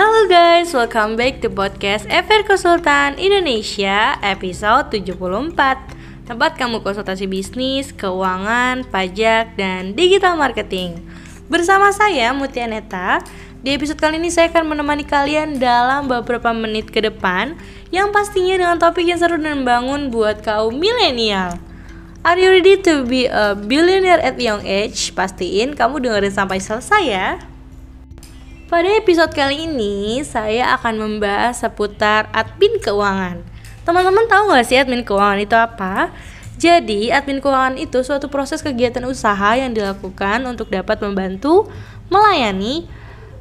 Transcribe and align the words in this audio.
Halo 0.00 0.32
guys, 0.32 0.72
welcome 0.72 1.12
back 1.12 1.44
to 1.44 1.52
podcast 1.52 2.08
FR 2.08 2.40
Konsultan 2.48 3.20
Indonesia 3.20 4.16
episode 4.24 4.88
74 4.96 5.20
Tempat 6.24 6.56
kamu 6.56 6.80
konsultasi 6.80 7.28
bisnis, 7.28 7.92
keuangan, 7.92 8.88
pajak, 8.88 9.60
dan 9.60 9.92
digital 9.92 10.40
marketing. 10.40 11.04
Bersama 11.52 11.92
saya 11.92 12.32
Mutia 12.32 12.64
Neta. 12.64 13.20
Di 13.60 13.76
episode 13.76 14.00
kali 14.00 14.16
ini 14.16 14.32
saya 14.32 14.48
akan 14.48 14.72
menemani 14.72 15.04
kalian 15.04 15.60
dalam 15.60 16.08
beberapa 16.08 16.48
menit 16.56 16.88
ke 16.88 17.04
depan 17.04 17.52
Yang 17.92 18.08
pastinya 18.16 18.56
dengan 18.56 18.80
topik 18.80 19.04
yang 19.04 19.20
seru 19.20 19.36
dan 19.36 19.60
membangun 19.60 20.08
buat 20.08 20.40
kaum 20.40 20.80
milenial. 20.80 21.60
Are 22.24 22.40
you 22.40 22.48
ready 22.48 22.80
to 22.88 23.04
be 23.04 23.28
a 23.28 23.52
billionaire 23.52 24.24
at 24.24 24.40
young 24.40 24.64
age? 24.64 25.12
Pastiin 25.12 25.76
kamu 25.76 26.00
dengerin 26.00 26.32
sampai 26.32 26.56
selesai 26.56 27.04
ya 27.04 27.49
pada 28.70 28.86
episode 28.86 29.34
kali 29.34 29.66
ini, 29.66 30.22
saya 30.22 30.78
akan 30.78 30.94
membahas 31.02 31.58
seputar 31.58 32.30
admin 32.30 32.78
keuangan. 32.78 33.42
Teman-teman 33.82 34.30
tahu 34.30 34.54
nggak 34.54 34.62
sih 34.62 34.78
admin 34.78 35.02
keuangan 35.02 35.42
itu 35.42 35.58
apa? 35.58 36.14
Jadi, 36.54 37.10
admin 37.10 37.42
keuangan 37.42 37.74
itu 37.82 37.98
suatu 38.06 38.30
proses 38.30 38.62
kegiatan 38.62 39.02
usaha 39.10 39.58
yang 39.58 39.74
dilakukan 39.74 40.46
untuk 40.46 40.70
dapat 40.70 41.02
membantu, 41.02 41.66
melayani, 42.14 42.86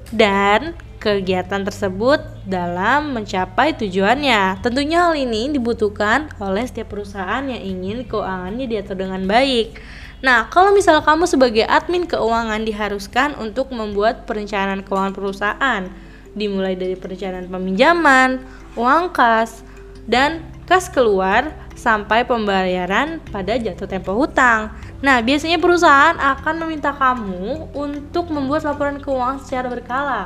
dan 0.10 0.74
kegiatan 0.98 1.62
tersebut 1.62 2.26
dalam 2.50 3.14
mencapai 3.14 3.78
tujuannya. 3.78 4.66
Tentunya 4.66 5.06
hal 5.06 5.14
ini 5.14 5.54
dibutuhkan 5.54 6.34
oleh 6.42 6.66
setiap 6.66 6.90
perusahaan 6.98 7.46
yang 7.46 7.62
ingin 7.62 8.02
keuangannya 8.10 8.66
diatur 8.66 8.98
dengan 8.98 9.22
baik. 9.30 9.78
Nah, 10.20 10.52
kalau 10.52 10.76
misalnya 10.76 11.00
kamu 11.00 11.24
sebagai 11.32 11.64
admin 11.64 12.04
keuangan 12.04 12.68
diharuskan 12.68 13.40
untuk 13.40 13.72
membuat 13.72 14.28
perencanaan 14.28 14.84
keuangan 14.84 15.16
perusahaan, 15.16 15.88
dimulai 16.36 16.76
dari 16.76 17.00
perencanaan 17.00 17.48
peminjaman, 17.48 18.44
uang 18.76 19.16
kas, 19.16 19.64
dan 20.04 20.44
kas 20.68 20.92
keluar 20.92 21.56
sampai 21.72 22.28
pembayaran 22.28 23.24
pada 23.32 23.56
jatuh 23.56 23.88
tempo 23.88 24.12
hutang. 24.12 24.76
Nah, 25.00 25.24
biasanya 25.24 25.56
perusahaan 25.56 26.20
akan 26.20 26.68
meminta 26.68 26.92
kamu 26.92 27.72
untuk 27.72 28.28
membuat 28.28 28.68
laporan 28.68 29.00
keuangan 29.00 29.40
secara 29.40 29.72
berkala. 29.72 30.22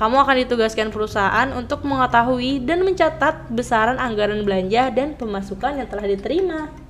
Kamu 0.00 0.24
akan 0.24 0.36
ditugaskan 0.46 0.88
perusahaan 0.88 1.52
untuk 1.52 1.84
mengetahui 1.84 2.64
dan 2.64 2.80
mencatat 2.86 3.52
besaran 3.52 4.00
anggaran 4.00 4.40
belanja 4.46 4.88
dan 4.94 5.18
pemasukan 5.18 5.84
yang 5.84 5.90
telah 5.90 6.06
diterima. 6.08 6.87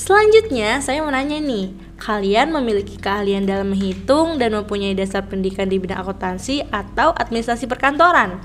Selanjutnya, 0.00 0.80
saya 0.80 1.04
mau 1.04 1.12
nanya 1.12 1.36
nih, 1.36 1.76
kalian 2.00 2.56
memiliki 2.56 2.96
keahlian 2.96 3.44
dalam 3.44 3.76
menghitung 3.76 4.40
dan 4.40 4.56
mempunyai 4.56 4.96
dasar 4.96 5.28
pendidikan 5.28 5.68
di 5.68 5.76
bidang 5.76 6.00
akuntansi 6.00 6.64
atau 6.72 7.12
administrasi 7.12 7.68
perkantoran? 7.68 8.40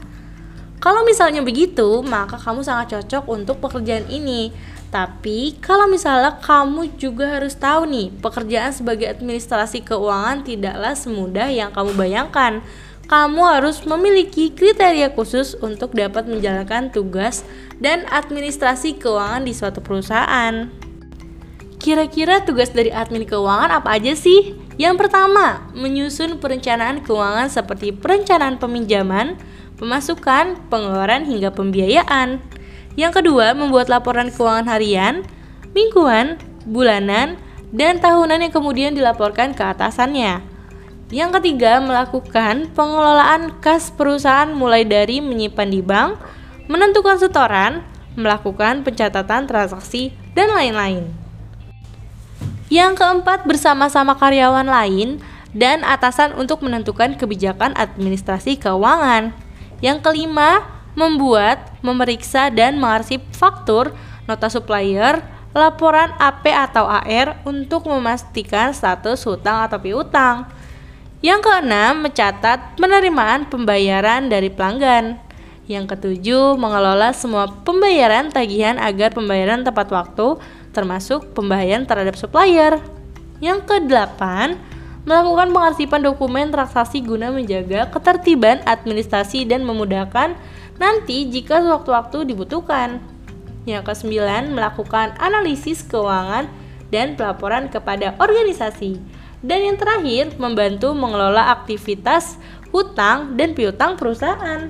Kalau 0.84 1.08
misalnya 1.08 1.40
begitu, 1.40 2.04
maka 2.04 2.36
kamu 2.36 2.60
sangat 2.60 3.00
cocok 3.00 3.24
untuk 3.32 3.64
pekerjaan 3.64 4.04
ini. 4.12 4.52
Tapi 4.92 5.56
kalau 5.64 5.88
misalnya 5.88 6.36
kamu 6.44 7.00
juga 7.00 7.40
harus 7.40 7.56
tahu 7.56 7.88
nih, 7.88 8.12
pekerjaan 8.20 8.76
sebagai 8.76 9.08
administrasi 9.08 9.80
keuangan 9.88 10.44
tidaklah 10.44 10.92
semudah 10.92 11.48
yang 11.48 11.72
kamu 11.72 11.96
bayangkan. 11.96 12.60
Kamu 13.08 13.40
harus 13.48 13.80
memiliki 13.88 14.52
kriteria 14.52 15.16
khusus 15.16 15.56
untuk 15.64 15.96
dapat 15.96 16.28
menjalankan 16.28 16.92
tugas 16.92 17.48
dan 17.80 18.04
administrasi 18.12 19.00
keuangan 19.00 19.48
di 19.48 19.56
suatu 19.56 19.80
perusahaan. 19.80 20.85
Kira-kira 21.86 22.42
tugas 22.42 22.74
dari 22.74 22.90
admin 22.90 23.30
keuangan 23.30 23.70
apa 23.70 23.94
aja 23.94 24.18
sih? 24.18 24.58
Yang 24.82 25.06
pertama, 25.06 25.70
menyusun 25.78 26.42
perencanaan 26.42 27.06
keuangan 27.06 27.46
seperti 27.46 27.94
perencanaan 27.94 28.58
peminjaman, 28.58 29.38
pemasukan, 29.78 30.58
pengeluaran 30.74 31.30
hingga 31.30 31.54
pembiayaan. 31.54 32.42
Yang 32.98 33.22
kedua, 33.22 33.54
membuat 33.54 33.94
laporan 33.94 34.34
keuangan 34.34 34.66
harian, 34.66 35.22
mingguan, 35.78 36.42
bulanan, 36.66 37.38
dan 37.70 38.02
tahunan 38.02 38.42
yang 38.42 38.50
kemudian 38.50 38.98
dilaporkan 38.98 39.54
ke 39.54 39.62
atasannya. 39.62 40.42
Yang 41.14 41.38
ketiga, 41.38 41.86
melakukan 41.86 42.66
pengelolaan 42.74 43.62
kas 43.62 43.94
perusahaan 43.94 44.50
mulai 44.50 44.90
dari 44.90 45.22
menyimpan 45.22 45.70
di 45.70 45.86
bank, 45.86 46.18
menentukan 46.66 47.22
setoran, 47.22 47.86
melakukan 48.18 48.82
pencatatan 48.82 49.46
transaksi, 49.46 50.18
dan 50.34 50.50
lain-lain. 50.50 51.25
Yang 52.74 52.98
keempat, 52.98 53.46
bersama-sama 53.46 54.18
karyawan 54.18 54.66
lain 54.66 55.22
dan 55.54 55.86
atasan 55.86 56.34
untuk 56.34 56.66
menentukan 56.66 57.14
kebijakan 57.14 57.78
administrasi 57.78 58.58
keuangan. 58.58 59.38
Yang 59.86 60.02
kelima, 60.02 60.66
membuat, 60.98 61.78
memeriksa, 61.86 62.50
dan 62.50 62.82
mengarsip 62.82 63.22
faktur, 63.32 63.94
nota 64.26 64.50
supplier, 64.50 65.22
laporan 65.56 66.12
AP 66.18 66.52
atau 66.52 66.90
AR 66.90 67.40
untuk 67.48 67.86
memastikan 67.88 68.74
status 68.74 69.24
hutang 69.24 69.64
atau 69.70 69.80
piutang. 69.80 70.50
Yang 71.24 71.48
keenam, 71.48 72.04
mencatat 72.04 72.76
penerimaan 72.76 73.48
pembayaran 73.48 74.28
dari 74.28 74.52
pelanggan. 74.52 75.22
Yang 75.66 75.98
ketujuh, 75.98 76.60
mengelola 76.60 77.16
semua 77.16 77.50
pembayaran 77.50 78.30
tagihan 78.30 78.78
agar 78.78 79.16
pembayaran 79.16 79.66
tepat 79.66 79.90
waktu 79.90 80.38
termasuk 80.76 81.32
pembayaran 81.32 81.88
terhadap 81.88 82.20
supplier. 82.20 82.84
Yang 83.40 83.64
kedelapan, 83.64 84.60
melakukan 85.08 85.56
pengarsipan 85.56 86.02
dokumen 86.04 86.52
transaksi 86.52 87.00
guna 87.00 87.32
menjaga 87.32 87.88
ketertiban 87.88 88.60
administrasi 88.68 89.48
dan 89.48 89.64
memudahkan 89.64 90.36
nanti 90.76 91.32
jika 91.32 91.64
sewaktu-waktu 91.64 92.28
dibutuhkan. 92.28 93.00
Yang 93.64 93.96
kesembilan, 93.96 94.52
melakukan 94.52 95.16
analisis 95.18 95.82
keuangan 95.88 96.52
dan 96.92 97.16
pelaporan 97.18 97.72
kepada 97.72 98.14
organisasi. 98.20 99.00
Dan 99.42 99.74
yang 99.74 99.78
terakhir, 99.78 100.36
membantu 100.38 100.94
mengelola 100.94 101.54
aktivitas 101.54 102.38
hutang 102.70 103.38
dan 103.40 103.58
piutang 103.58 103.98
perusahaan. 103.98 104.70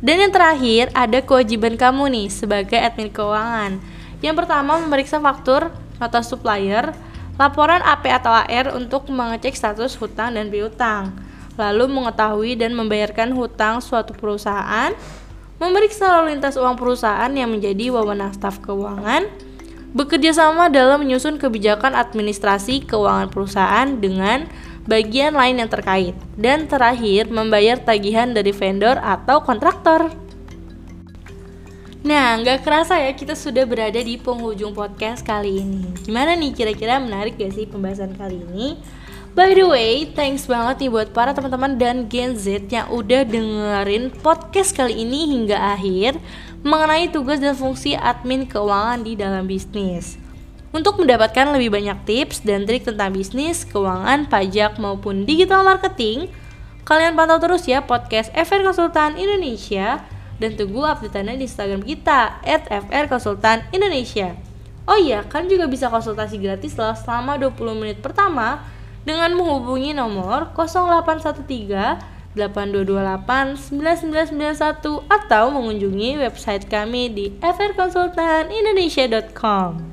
Dan 0.00 0.16
yang 0.16 0.32
terakhir, 0.32 0.88
ada 0.96 1.20
kewajiban 1.20 1.76
kamu 1.76 2.08
nih 2.08 2.28
sebagai 2.32 2.80
admin 2.80 3.12
keuangan 3.12 3.99
yang 4.20 4.36
pertama, 4.36 4.76
memeriksa 4.80 5.16
faktur, 5.20 5.72
nota 5.96 6.20
supplier, 6.20 6.92
laporan 7.40 7.80
AP 7.80 8.04
atau 8.12 8.32
AR 8.32 8.76
untuk 8.76 9.08
mengecek 9.08 9.56
status 9.56 9.96
hutang 9.96 10.36
dan 10.36 10.52
piutang, 10.52 11.16
lalu 11.56 11.88
mengetahui 11.88 12.56
dan 12.60 12.76
membayarkan 12.76 13.32
hutang 13.32 13.80
suatu 13.80 14.12
perusahaan, 14.12 14.92
memeriksa 15.56 16.08
lalu 16.20 16.36
lintas 16.36 16.60
uang 16.60 16.76
perusahaan 16.76 17.32
yang 17.32 17.48
menjadi 17.48 17.92
wewenang 17.92 18.32
staf 18.36 18.60
keuangan, 18.60 19.24
bekerja 19.96 20.36
sama 20.36 20.68
dalam 20.68 21.00
menyusun 21.00 21.40
kebijakan 21.40 21.96
administrasi 21.96 22.84
keuangan 22.84 23.32
perusahaan 23.32 23.88
dengan 23.96 24.44
bagian 24.88 25.36
lain 25.36 25.60
yang 25.60 25.70
terkait, 25.72 26.16
dan 26.36 26.68
terakhir 26.68 27.28
membayar 27.28 27.76
tagihan 27.80 28.32
dari 28.32 28.52
vendor 28.52 28.96
atau 29.00 29.40
kontraktor. 29.44 30.12
Nah, 32.00 32.40
nggak 32.40 32.64
kerasa 32.64 32.96
ya 32.96 33.12
kita 33.12 33.36
sudah 33.36 33.68
berada 33.68 34.00
di 34.00 34.16
penghujung 34.16 34.72
podcast 34.72 35.20
kali 35.20 35.60
ini. 35.60 35.84
Gimana 36.00 36.32
nih 36.32 36.56
kira-kira 36.56 36.96
menarik 36.96 37.36
gak 37.36 37.52
sih 37.52 37.68
pembahasan 37.68 38.16
kali 38.16 38.40
ini? 38.40 38.80
By 39.36 39.52
the 39.52 39.68
way, 39.68 40.08
thanks 40.16 40.48
banget 40.48 40.80
nih 40.80 40.90
buat 40.90 41.12
para 41.12 41.36
teman-teman 41.36 41.76
dan 41.76 42.08
Gen 42.08 42.40
Z 42.40 42.72
yang 42.72 42.88
udah 42.88 43.28
dengerin 43.28 44.16
podcast 44.24 44.72
kali 44.72 45.04
ini 45.04 45.28
hingga 45.28 45.60
akhir 45.76 46.16
mengenai 46.64 47.12
tugas 47.12 47.36
dan 47.36 47.52
fungsi 47.52 47.92
admin 47.92 48.48
keuangan 48.48 49.04
di 49.04 49.12
dalam 49.20 49.44
bisnis. 49.44 50.16
Untuk 50.72 50.96
mendapatkan 50.96 51.52
lebih 51.52 51.68
banyak 51.68 52.00
tips 52.08 52.40
dan 52.48 52.64
trik 52.64 52.88
tentang 52.88 53.12
bisnis, 53.12 53.68
keuangan, 53.68 54.24
pajak 54.24 54.80
maupun 54.80 55.28
digital 55.28 55.68
marketing, 55.68 56.32
kalian 56.88 57.12
pantau 57.12 57.36
terus 57.36 57.68
ya 57.68 57.84
podcast 57.84 58.32
FR 58.32 58.64
Konsultan 58.64 59.20
Indonesia 59.20 60.00
dan 60.40 60.56
tunggu 60.56 60.80
update-nya 60.82 61.36
di 61.36 61.44
Instagram 61.44 61.84
kita 61.84 62.40
@frkonsultanindonesia. 62.88 64.34
Oh 64.88 64.96
iya, 64.96 65.22
kan 65.28 65.44
juga 65.46 65.68
bisa 65.68 65.92
konsultasi 65.92 66.40
gratis 66.40 66.72
lah 66.74 66.96
selama 66.96 67.36
20 67.38 67.78
menit 67.78 68.00
pertama 68.00 68.64
dengan 69.04 69.36
menghubungi 69.36 69.92
nomor 69.94 70.50
0813 70.56 72.00
8228 72.34 73.74
9991 73.74 75.02
atau 75.10 75.50
mengunjungi 75.50 76.16
website 76.18 76.66
kami 76.70 77.08
di 77.10 77.32
frkonsultanindonesia.com. 77.42 79.89